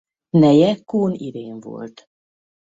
[0.33, 2.09] Neje Kohn Irén volt.